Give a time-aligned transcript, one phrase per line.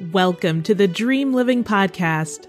[0.00, 2.48] Welcome to the Dream Living Podcast,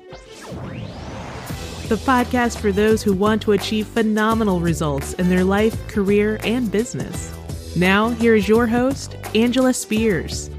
[1.88, 6.71] the podcast for those who want to achieve phenomenal results in their life, career, and
[6.71, 7.31] business.
[7.75, 10.50] Now, here is your host, Angela Spears.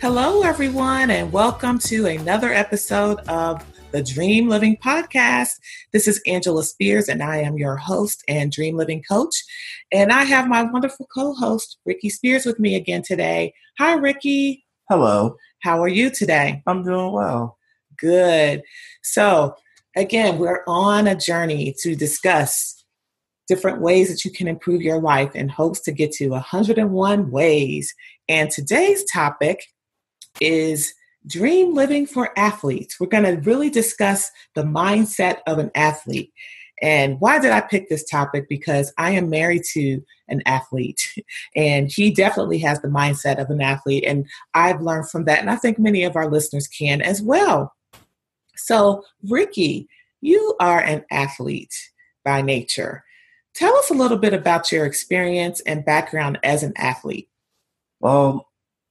[0.00, 5.50] Hello, everyone, and welcome to another episode of the Dream Living Podcast.
[5.92, 9.36] This is Angela Spears, and I am your host and Dream Living Coach.
[9.92, 13.54] And I have my wonderful co host, Rickie Spears, with me again today.
[13.78, 14.63] Hi, Rickie.
[14.90, 15.38] Hello.
[15.62, 16.62] How are you today?
[16.66, 17.56] I'm doing well.
[17.96, 18.62] Good.
[19.02, 19.54] So,
[19.96, 22.84] again, we're on a journey to discuss
[23.48, 27.94] different ways that you can improve your life in hopes to get to 101 ways.
[28.28, 29.64] And today's topic
[30.38, 30.92] is
[31.26, 33.00] dream living for athletes.
[33.00, 36.30] We're going to really discuss the mindset of an athlete.
[36.82, 38.48] And why did I pick this topic?
[38.48, 41.14] Because I am married to an athlete,
[41.56, 44.04] and he definitely has the mindset of an athlete.
[44.06, 47.72] And I've learned from that, and I think many of our listeners can as well.
[48.56, 49.88] So, Rickie,
[50.20, 51.74] you are an athlete
[52.24, 53.04] by nature.
[53.54, 57.28] Tell us a little bit about your experience and background as an athlete.
[58.00, 58.48] Well,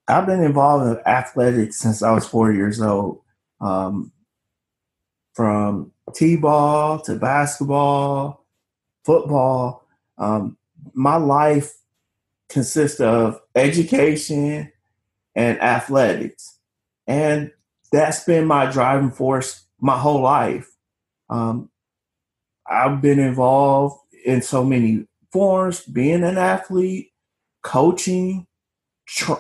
[0.08, 3.22] I've been involved in athletics since I was four years old.
[3.62, 4.12] Um,
[5.34, 8.46] from t-ball to basketball,
[9.04, 9.86] football.
[10.18, 10.58] Um,
[10.94, 11.74] my life
[12.50, 14.72] consists of education
[15.36, 16.60] and athletics,
[17.08, 17.52] and
[17.92, 20.70] that's been my driving force my whole life.
[21.30, 21.70] Um,
[22.68, 27.12] I've been involved in so many forms, being an athlete,
[27.64, 28.48] coaching,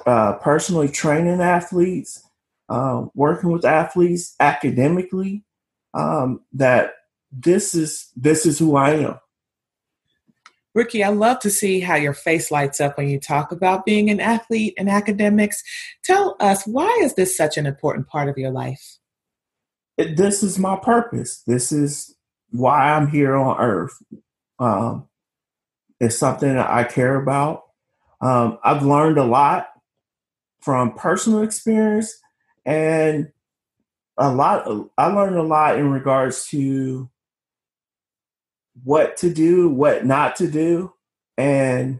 [0.05, 2.23] uh, personally training athletes,
[2.69, 5.43] uh, working with athletes academically,
[5.93, 6.93] um, that
[7.31, 9.19] this is this is who I am.
[10.75, 14.09] Rickie, I love to see how your face lights up when you talk about being
[14.09, 15.63] an athlete and academics.
[16.03, 18.97] Tell us why is this such an important part of your life?
[19.97, 21.43] It, this is my purpose.
[21.45, 22.15] This is
[22.49, 24.01] why I'm here on earth.
[24.57, 25.07] Um,
[25.99, 27.63] it's something that I care about.
[28.19, 29.67] Um, I've learned a lot
[30.61, 32.17] from personal experience
[32.65, 33.31] and
[34.17, 37.09] a lot i learned a lot in regards to
[38.83, 40.93] what to do what not to do
[41.37, 41.99] and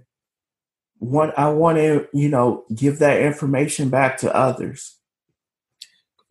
[1.00, 4.98] what i want to you know give that information back to others.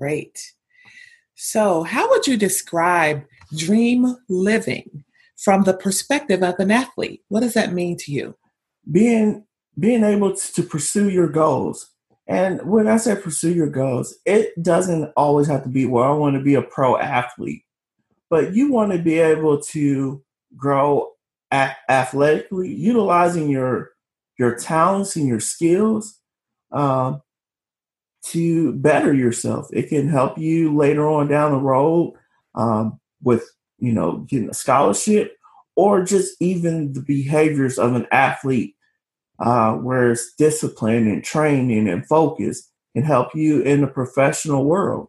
[0.02, 0.52] Great.
[1.36, 3.22] So how would you describe
[3.56, 5.04] dream living
[5.36, 7.22] from the perspective of an athlete?
[7.28, 8.34] What does that mean to you?
[8.90, 9.44] Being
[9.78, 11.88] being able to pursue your goals
[12.32, 16.16] and when I say pursue your goals, it doesn't always have to be, well, I
[16.16, 17.64] want to be a pro athlete,
[18.30, 20.22] but you want to be able to
[20.56, 21.10] grow
[21.52, 23.90] a- athletically, utilizing your
[24.38, 26.18] your talents and your skills
[26.72, 27.20] um,
[28.24, 29.68] to better yourself.
[29.72, 32.14] It can help you later on down the road
[32.54, 33.44] um, with
[33.78, 35.36] you know getting a scholarship
[35.76, 38.74] or just even the behaviors of an athlete
[39.42, 45.08] uh, whereas discipline and training and focus can help you in the professional world.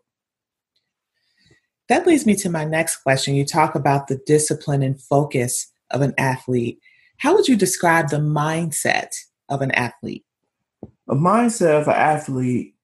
[1.87, 3.35] That leads me to my next question.
[3.35, 6.79] You talk about the discipline and focus of an athlete.
[7.17, 9.15] How would you describe the mindset
[9.49, 10.25] of an athlete?
[11.09, 12.75] A mindset of an athlete,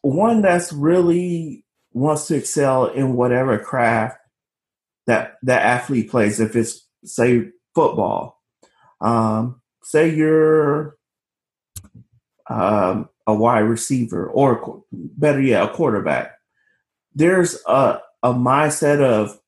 [0.00, 4.18] one that's really wants to excel in whatever craft
[5.06, 6.40] that that athlete plays.
[6.40, 8.42] If it's say football,
[9.00, 10.96] um, say you're
[12.50, 16.32] um, a wide receiver or better yet, a quarterback,
[17.14, 19.38] there's a, a mindset of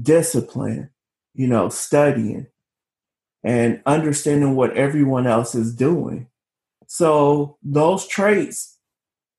[0.00, 0.88] discipline,
[1.34, 2.46] you know, studying
[3.42, 6.28] and understanding what everyone else is doing.
[6.86, 8.78] So those traits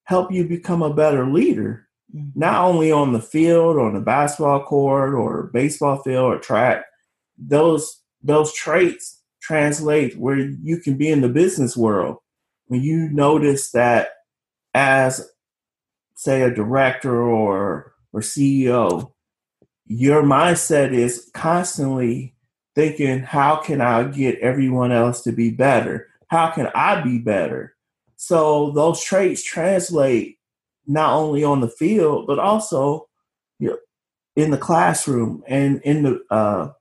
[0.03, 2.39] help you become a better leader, mm-hmm.
[2.39, 6.85] not only on the field, on the basketball court or baseball field or track.
[7.35, 9.14] Those those traits
[9.45, 12.17] translate where you can be in the business world.
[12.67, 14.09] When you notice that
[14.73, 15.29] as
[16.15, 19.11] say a director or or CEO
[19.87, 22.33] your mindset is constantly
[22.73, 26.07] thinking how can I get everyone else to be better?
[26.27, 27.75] How can I be better?
[28.15, 30.39] So those traits translate
[30.87, 33.07] not only on the field but also
[34.35, 36.71] in the classroom and in the uh,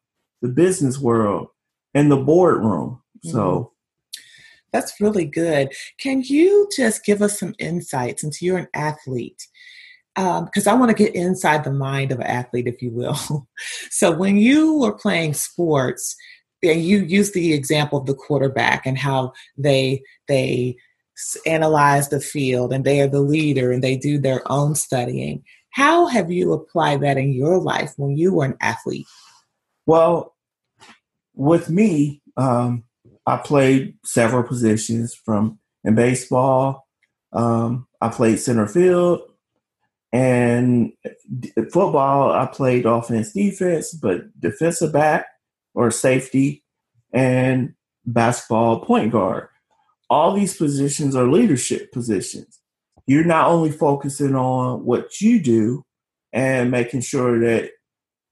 [0.42, 1.48] the business world
[1.94, 3.00] in the boardroom.
[3.22, 4.22] So mm-hmm.
[4.72, 5.72] that's really good.
[5.98, 9.46] Can you just give us some insights since you're an athlete?
[10.14, 13.48] Because um, I want to get inside the mind of an athlete, if you will.
[13.90, 16.16] so when you were playing sports,
[16.62, 20.76] and you use the example of the quarterback and how they they
[21.46, 25.44] analyze the field and they are the leader and they do their own studying.
[25.70, 29.06] How have you applied that in your life when you were an athlete?
[29.86, 30.33] Well,
[31.34, 32.84] with me, um,
[33.26, 36.86] I played several positions from in baseball.
[37.32, 39.22] Um, I played center field,
[40.12, 40.92] and
[41.72, 42.32] football.
[42.32, 45.26] I played offense, defense, but defensive back
[45.74, 46.62] or safety,
[47.12, 47.74] and
[48.06, 49.48] basketball point guard.
[50.10, 52.60] All these positions are leadership positions.
[53.06, 55.84] You're not only focusing on what you do
[56.32, 57.70] and making sure that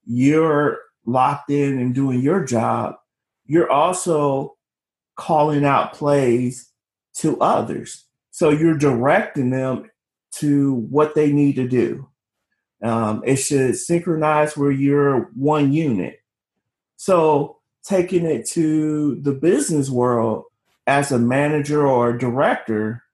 [0.05, 2.97] you're locked in and doing your job,
[3.47, 4.57] you're also
[5.17, 6.71] calling out plays
[7.15, 8.05] to others.
[8.31, 9.91] So you're directing them
[10.33, 12.09] to what they need to do.
[12.83, 16.21] Um, it should synchronize where you're one unit.
[16.97, 20.45] So taking it to the business world
[20.87, 23.05] as a manager or a director,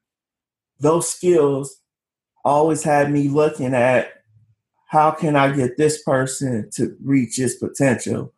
[0.81, 1.81] those skills
[2.45, 4.18] always had me looking at
[4.89, 8.33] how can I get this person to reach its potential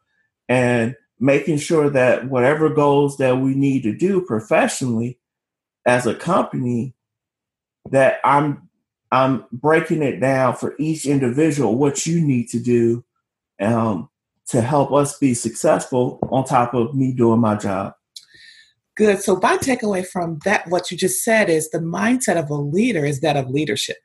[0.48, 5.18] and making sure that whatever goals that we need to do professionally
[5.86, 6.94] as a company
[7.90, 8.68] that I'm
[9.12, 13.04] I'm breaking it down for each individual what you need to do
[13.60, 14.08] um,
[14.48, 17.94] to help us be successful on top of me doing my job.
[18.96, 19.20] Good.
[19.22, 23.04] So my takeaway from that what you just said is the mindset of a leader
[23.04, 23.98] is that of leadership.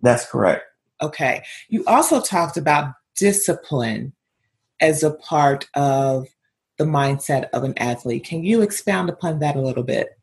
[0.00, 0.64] That's correct.
[1.02, 1.42] Okay.
[1.68, 4.12] You also talked about discipline
[4.80, 6.28] as a part of
[6.78, 8.24] the mindset of an athlete.
[8.24, 10.18] Can you expound upon that a little bit?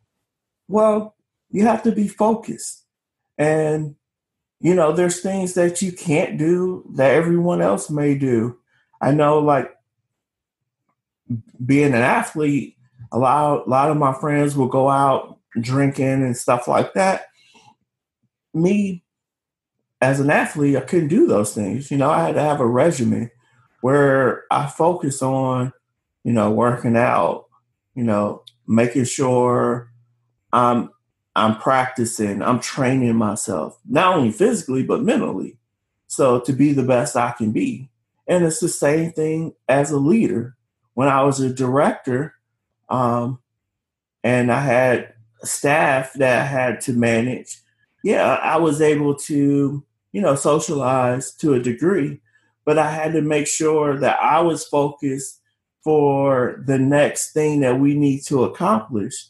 [0.67, 1.15] Well,
[1.51, 2.85] you have to be focused.
[3.37, 3.95] And,
[4.59, 8.57] you know, there's things that you can't do that everyone else may do.
[9.01, 9.73] I know, like,
[11.65, 12.75] being an athlete,
[13.11, 17.27] a lot, a lot of my friends will go out drinking and stuff like that.
[18.53, 19.03] Me,
[20.01, 21.91] as an athlete, I couldn't do those things.
[21.91, 23.31] You know, I had to have a regimen
[23.81, 25.73] where I focus on,
[26.23, 27.45] you know, working out,
[27.95, 29.91] you know, making sure
[30.53, 30.89] I'm
[31.35, 35.57] I'm practicing, I'm training myself, not only physically but mentally.
[36.07, 37.89] So to be the best I can be.
[38.27, 40.55] And it's the same thing as a leader.
[40.93, 42.33] When I was a director,
[42.89, 43.39] um,
[44.23, 45.13] and I had
[45.43, 47.59] staff that I had to manage,
[48.03, 52.21] yeah, I was able to you know, socialize to a degree,
[52.65, 55.39] but I had to make sure that I was focused
[55.83, 59.27] for the next thing that we need to accomplish.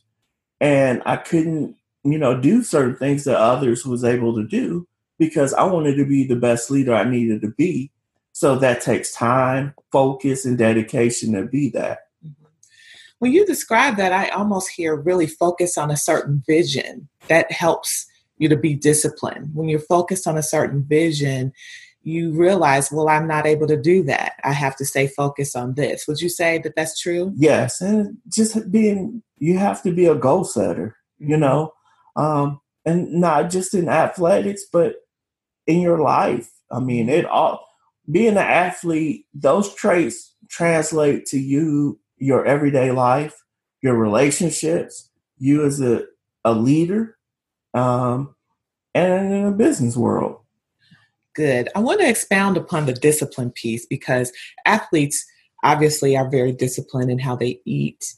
[0.59, 4.87] And I couldn't, you know, do certain things that others was able to do
[5.17, 7.91] because I wanted to be the best leader I needed to be.
[8.31, 12.07] So that takes time, focus, and dedication to be that.
[12.25, 12.45] Mm-hmm.
[13.19, 18.08] When you describe that, I almost hear really focus on a certain vision that helps
[18.39, 19.51] you to be disciplined.
[19.53, 21.53] When you're focused on a certain vision,
[22.01, 24.33] you realize, well, I'm not able to do that.
[24.43, 26.07] I have to stay focused on this.
[26.07, 27.33] Would you say that that's true?
[27.35, 27.81] Yes.
[27.81, 31.41] And just being, you have to be a goal setter, you mm-hmm.
[31.41, 31.73] know,
[32.15, 34.95] um, and not just in athletics, but
[35.67, 36.49] in your life.
[36.71, 37.67] I mean, it all,
[38.09, 43.35] being an athlete, those traits translate to you, your everyday life,
[43.81, 46.05] your relationships, you as a,
[46.43, 47.17] a leader,
[47.73, 48.35] um,
[48.93, 50.39] and in a business world.
[51.35, 51.69] Good.
[51.75, 54.31] I want to expound upon the discipline piece because
[54.65, 55.25] athletes
[55.63, 58.13] obviously are very disciplined in how they eat,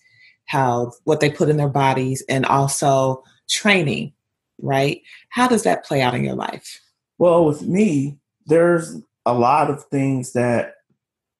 [0.46, 4.14] how what they put in their bodies, and also training,
[4.60, 5.02] right?
[5.30, 6.80] How does that play out in your life?
[7.18, 10.76] Well, with me, there's a lot of things that,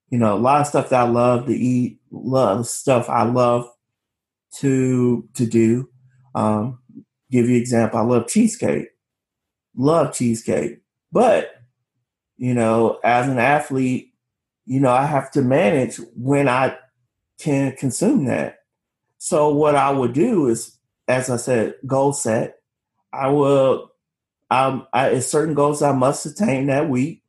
[0.10, 3.68] you know, a lot of stuff that I love to eat, love stuff I love
[4.58, 5.90] to to do.
[6.36, 6.80] Um,
[7.32, 8.90] give you example, I love cheesecake.
[9.76, 10.82] Love cheesecake.
[11.12, 11.56] But,
[12.38, 14.14] you know, as an athlete,
[14.66, 16.78] you know, I have to manage when I
[17.40, 18.60] can consume that.
[19.18, 22.58] So what I would do is, as I said, goal set.
[23.14, 23.92] I will,
[24.50, 27.24] um, I, certain goals I must attain that week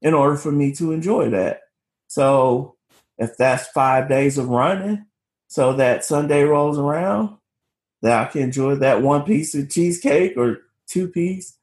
[0.00, 1.60] in order for me to enjoy that.
[2.08, 2.76] So
[3.18, 5.06] if that's five days of running,
[5.48, 7.36] so that Sunday rolls around,
[8.02, 11.56] that I can enjoy that one piece of cheesecake or two piece,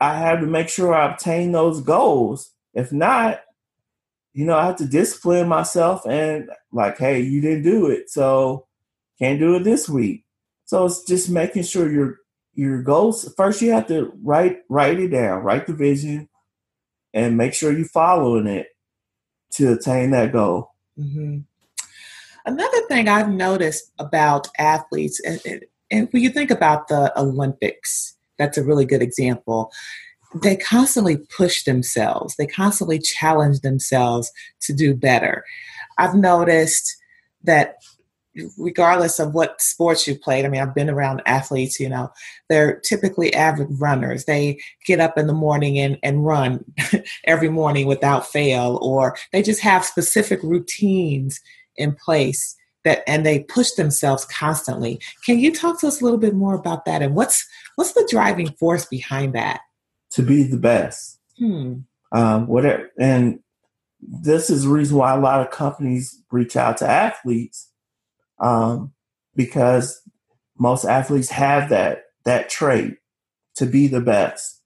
[0.00, 2.52] I have to make sure I obtain those goals.
[2.72, 3.40] If not,
[4.32, 8.66] you know, I have to discipline myself and like, hey, you didn't do it, so
[9.18, 10.24] can't do it this week.
[10.64, 12.18] So it's just making sure your
[12.54, 16.28] your goals first you have to write write it down, write the vision,
[17.12, 18.68] and make sure you're following it
[19.52, 20.72] to attain that goal.
[20.98, 21.40] Mm-hmm.
[22.46, 28.58] Another thing I've noticed about athletes, and, And when you think about the Olympics, that's
[28.58, 29.70] a really good example.
[30.42, 34.30] They constantly push themselves, they constantly challenge themselves
[34.62, 35.44] to do better.
[35.96, 36.96] I've noticed
[37.44, 37.76] that
[38.58, 42.10] regardless of what sports you played, I mean, I've been around athletes, you know,
[42.48, 44.24] they're typically avid runners.
[44.24, 46.64] They get up in the morning and, and run
[47.24, 51.40] every morning without fail, or they just have specific routines
[51.76, 55.00] in place that and they push themselves constantly.
[55.24, 58.06] Can you talk to us a little bit more about that and what's what's the
[58.10, 59.60] driving force behind that?
[60.12, 61.18] To be the best.
[61.38, 61.80] Hmm.
[62.12, 63.40] Um, whatever and
[64.00, 67.70] this is the reason why a lot of companies reach out to athletes
[68.38, 68.92] um,
[69.34, 70.00] because
[70.58, 72.96] most athletes have that that trait
[73.56, 74.60] to be the best.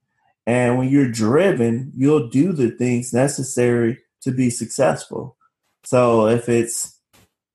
[0.47, 5.37] And when you're driven, you'll do the things necessary to be successful.
[5.85, 6.98] So if it's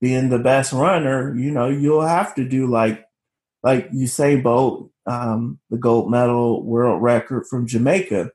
[0.03, 3.05] being the best runner, you know, you'll have to do like
[3.63, 8.29] like Usain Bolt, um, the gold medal world record from Jamaica.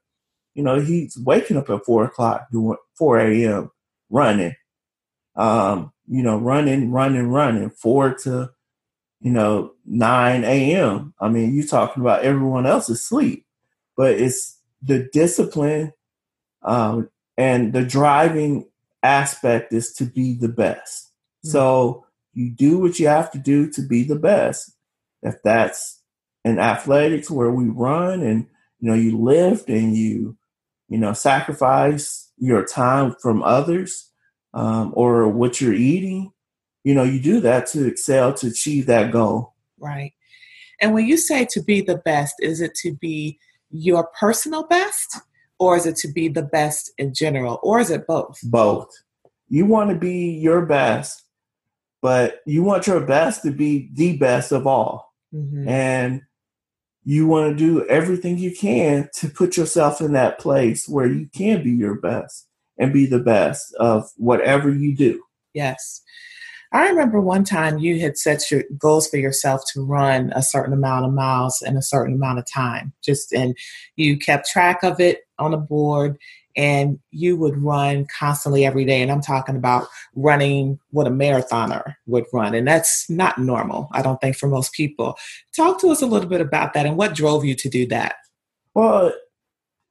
[0.54, 3.70] You know, he's waking up at four o'clock, doing four a.m.
[4.08, 4.54] running.
[5.36, 8.50] Um, you know, running, running, running, four to,
[9.20, 11.12] you know, 9 a.m.
[11.20, 13.44] I mean, you're talking about everyone else asleep,
[13.94, 15.92] but it's the discipline
[16.62, 18.70] um, and the driving
[19.02, 21.07] aspect is to be the best.
[21.44, 21.50] Mm-hmm.
[21.50, 24.72] So you do what you have to do to be the best.
[25.22, 26.00] If that's
[26.44, 28.46] in athletics where we run and,
[28.80, 30.36] you know, you lift and you,
[30.88, 34.10] you know, sacrifice your time from others,
[34.54, 36.32] um, or what you're eating,
[36.84, 39.54] you know, you do that to excel to achieve that goal.
[39.78, 40.12] Right.
[40.80, 43.38] And when you say to be the best, is it to be
[43.70, 45.18] your personal best
[45.58, 48.38] or is it to be the best in general or is it both?
[48.44, 48.88] Both.
[49.48, 51.24] You want to be your best,
[52.00, 55.14] but you want your best to be the best of all.
[55.34, 55.68] Mm-hmm.
[55.68, 56.22] And
[57.04, 61.28] you want to do everything you can to put yourself in that place where you
[61.34, 62.46] can be your best
[62.78, 65.22] and be the best of whatever you do.
[65.54, 66.02] Yes.
[66.70, 70.74] I remember one time you had set your goals for yourself to run a certain
[70.74, 72.92] amount of miles in a certain amount of time.
[73.02, 73.56] Just and
[73.96, 76.18] you kept track of it on a board
[76.56, 79.02] and you would run constantly every day.
[79.02, 82.54] And I'm talking about running what a marathoner would run.
[82.54, 85.16] And that's not normal, I don't think, for most people.
[85.54, 88.16] Talk to us a little bit about that and what drove you to do that.
[88.74, 89.12] Well,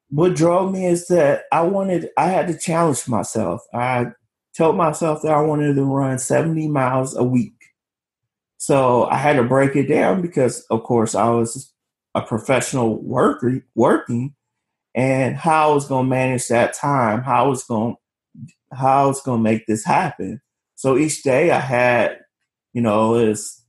[0.10, 3.62] what drove me is that I wanted, I had to challenge myself.
[3.74, 4.08] I
[4.56, 7.54] told myself that I wanted to run 70 miles a week.
[8.58, 11.72] So I had to break it down because, of course, I was
[12.16, 14.34] a professional worker working,
[14.98, 17.96] and how I was going to manage that time, how I was going,
[18.74, 20.42] how I was going to make this happen.
[20.74, 22.20] So each day I had,
[22.74, 23.62] you know, is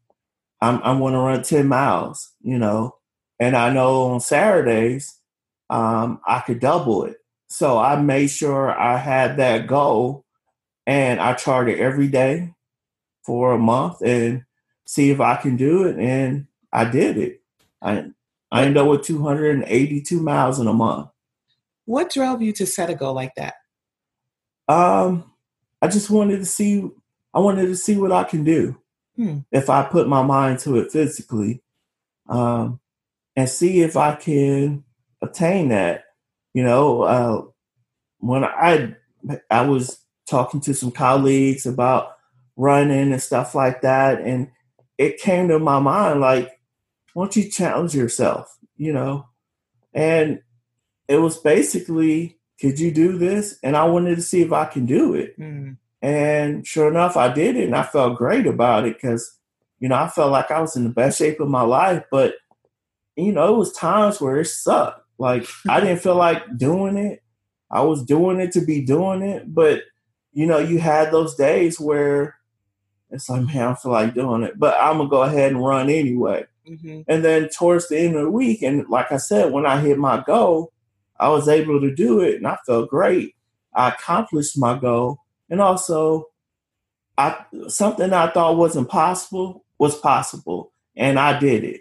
[0.62, 2.96] I'm I'm going to run 10 miles, you know,
[3.38, 5.20] and I know on Saturdays
[5.68, 7.18] um, I could double it.
[7.50, 10.24] So I made sure I had that goal
[10.86, 12.54] and I charted every day
[13.24, 14.44] for a month and
[14.86, 15.98] see if I can do it.
[15.98, 17.42] And I did it.
[17.82, 18.06] I,
[18.50, 21.10] I ended up with 282 miles in a month.
[21.88, 23.54] What drove you to set a goal like that?
[24.68, 25.32] Um,
[25.80, 26.86] I just wanted to see,
[27.32, 28.78] I wanted to see what I can do
[29.16, 29.38] hmm.
[29.50, 31.62] if I put my mind to it physically,
[32.28, 32.78] um,
[33.36, 34.84] and see if I can
[35.22, 36.04] attain that.
[36.52, 37.42] You know, uh,
[38.18, 38.94] when I
[39.50, 42.16] I was talking to some colleagues about
[42.56, 44.50] running and stuff like that, and
[44.98, 46.50] it came to my mind like,
[47.14, 48.58] why don't you challenge yourself?
[48.76, 49.26] You know,
[49.94, 50.42] and
[51.08, 53.58] it was basically, could you do this?
[53.62, 55.38] And I wanted to see if I can do it.
[55.38, 55.78] Mm.
[56.00, 59.36] And sure enough, I did it, and I felt great about it because,
[59.80, 62.04] you know, I felt like I was in the best shape of my life.
[62.10, 62.34] But
[63.18, 65.04] you know, it was times where it sucked.
[65.18, 67.22] Like I didn't feel like doing it.
[67.70, 69.82] I was doing it to be doing it, but
[70.32, 72.36] you know, you had those days where
[73.10, 75.90] it's like, man, I feel like doing it, but I'm gonna go ahead and run
[75.90, 76.46] anyway.
[76.68, 77.00] Mm-hmm.
[77.08, 79.98] And then towards the end of the week, and like I said, when I hit
[79.98, 80.72] my goal,
[81.20, 83.34] I was able to do it, and I felt great.
[83.74, 85.20] I accomplished my goal,
[85.50, 86.26] and also,
[87.16, 91.80] I something I thought wasn't possible was possible, and I did it.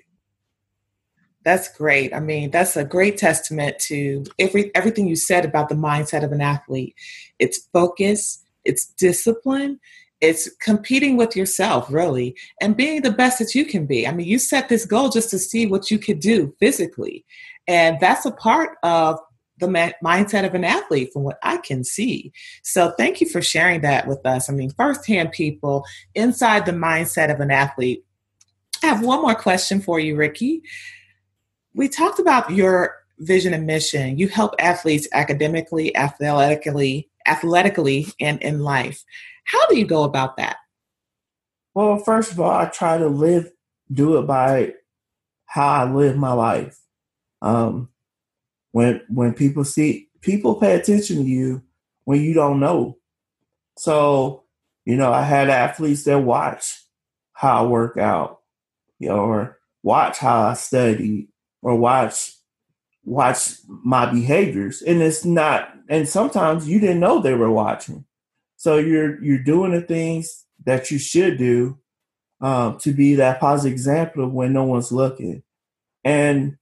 [1.43, 2.13] That's great.
[2.13, 6.31] I mean, that's a great testament to every everything you said about the mindset of
[6.31, 6.95] an athlete.
[7.39, 9.79] It's focus, it's discipline,
[10.19, 14.07] it's competing with yourself, really, and being the best that you can be.
[14.07, 17.23] I mean, you set this goal just to see what you could do physically.
[17.67, 19.19] And that's a part of
[19.59, 22.31] the mindset of an athlete from what I can see.
[22.63, 24.49] So thank you for sharing that with us.
[24.49, 28.03] I mean, firsthand people inside the mindset of an athlete
[28.83, 30.61] I have one more question for you, Rickie.
[31.73, 34.17] We talked about your vision and mission.
[34.17, 39.03] You help athletes academically, athletically, athletically, and in life.
[39.45, 40.57] How do you go about that?
[41.73, 43.51] Well, first of all, I try to live,
[43.91, 44.73] do it by
[45.45, 46.79] how I live my life.
[47.41, 47.89] Um,
[48.71, 51.61] when when people see people pay attention to you
[52.05, 52.97] when you don't know.
[53.77, 54.43] So,
[54.85, 56.83] you know, I had athletes that watch
[57.33, 58.41] how I work out,
[58.99, 61.27] you know, or watch how I study,
[61.61, 62.33] or watch
[63.03, 64.81] watch my behaviors.
[64.81, 68.05] And it's not and sometimes you didn't know they were watching.
[68.57, 71.77] So you're you're doing the things that you should do
[72.41, 75.43] um, to be that positive example of when no one's looking.
[76.03, 76.56] And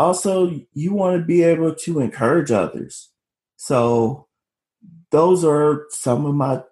[0.00, 3.10] also you want to be able to encourage others.
[3.56, 4.26] So
[5.10, 6.62] those are some of my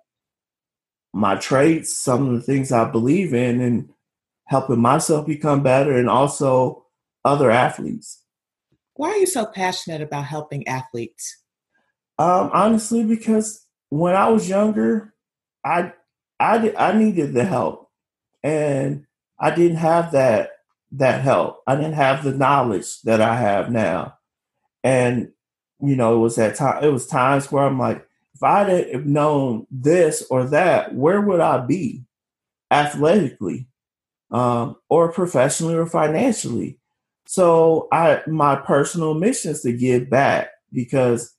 [1.13, 3.91] my traits, some of the things I believe in and
[4.47, 6.87] helping myself become better and also
[7.25, 8.23] other athletes.
[8.95, 11.37] Why are you so passionate about helping athletes?
[12.19, 15.13] Um, honestly, because when I was younger,
[15.65, 15.93] I
[16.41, 17.91] I I needed the help,
[18.43, 19.05] and
[19.39, 20.51] I didn't have that
[20.93, 21.63] that help.
[21.67, 24.17] I didn't have the knowledge that I have now,
[24.83, 25.33] and
[25.81, 26.83] you know, it was that time.
[26.83, 31.21] It was times where I'm like, if I didn't have known this or that, where
[31.21, 32.05] would I be
[32.71, 33.67] athletically,
[34.31, 36.79] um, or professionally or financially?
[37.27, 41.35] So I my personal mission is to give back because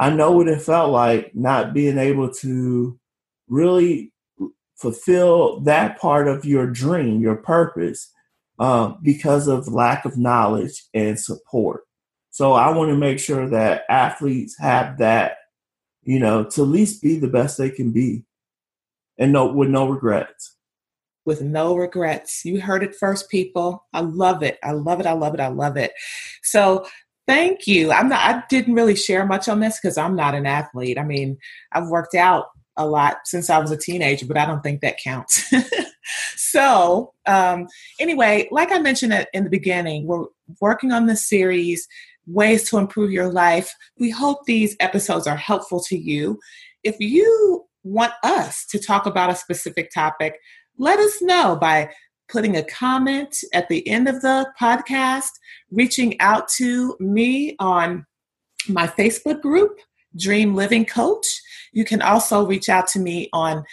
[0.00, 2.98] I know what it felt like not being able to
[3.48, 4.12] really
[4.76, 8.10] fulfill that part of your dream, your purpose,
[8.58, 11.82] um, because of lack of knowledge and support.
[12.30, 15.36] So I want to make sure that athletes have that,
[16.02, 18.24] you know, to at least be the best they can be,
[19.18, 20.54] and no with no regrets
[21.24, 22.44] with no regrets.
[22.44, 23.86] You heard it first, people.
[23.92, 24.58] I love it.
[24.62, 25.06] I love it.
[25.06, 25.40] I love it.
[25.40, 25.92] I love it.
[26.42, 26.86] So
[27.26, 27.90] thank you.
[27.92, 30.98] I'm not I didn't really share much on this because I'm not an athlete.
[30.98, 31.38] I mean,
[31.72, 34.98] I've worked out a lot since I was a teenager, but I don't think that
[35.02, 35.52] counts.
[36.36, 37.66] so, um,
[37.98, 40.26] anyway, like I mentioned in the beginning, we're
[40.60, 41.88] working on this series,
[42.26, 43.74] Ways to Improve Your Life.
[43.98, 46.38] We hope these episodes are helpful to you.
[46.82, 50.38] If you want us to talk about a specific topic,
[50.78, 51.90] let us know by
[52.28, 55.30] putting a comment at the end of the podcast,
[55.70, 58.06] reaching out to me on
[58.68, 59.78] my Facebook group,
[60.16, 61.26] Dream Living Coach.
[61.72, 63.64] You can also reach out to me on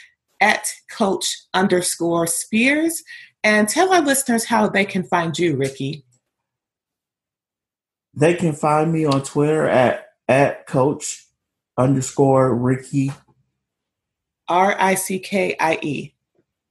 [0.41, 3.03] at coach underscore spears
[3.43, 6.03] and tell our listeners how they can find you, Rickie.
[8.13, 11.25] They can find me on Twitter at at coach
[11.77, 13.11] underscore Rickie.
[14.49, 16.13] R I C K I E.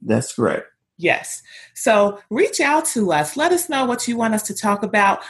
[0.02, 0.66] That's correct.
[0.98, 1.42] Yes.
[1.74, 3.34] So reach out to us.
[3.34, 5.22] Let us know what you want us to talk about.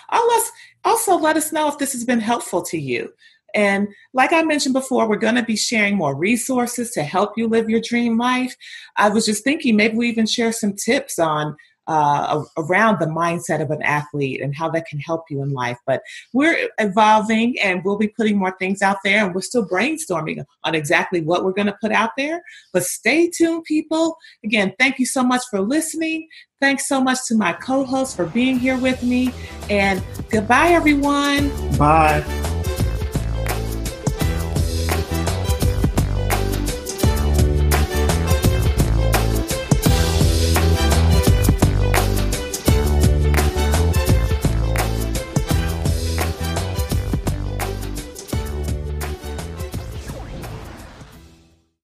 [0.85, 3.13] Also, let us know if this has been helpful to you.
[3.55, 7.49] And like I mentioned before, we're going to be sharing more resources to help you
[7.49, 8.55] live your dream life.
[8.97, 11.57] I was just thinking maybe we even share some tips on
[11.91, 15.77] uh, around the mindset of an athlete and how that can help you in life.
[15.87, 20.45] But we're evolving and we'll be putting more things out there and we're still brainstorming
[20.63, 22.43] on exactly what we're going to put out there.
[22.73, 24.17] But stay tuned, people.
[24.45, 26.29] Again, thank you so much for listening.
[26.61, 29.33] Thanks so much to my co host for being here with me.
[29.69, 31.49] And goodbye, everyone.
[31.77, 32.59] Bye.